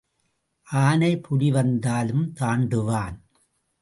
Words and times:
ஆனை 0.67 1.11
புலி 1.19 1.51
வந்தாலும் 1.51 2.33
தாண்டுவான். 2.39 3.17